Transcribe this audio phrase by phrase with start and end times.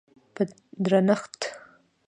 [0.35, 0.41] په
[0.85, 1.39] درنښت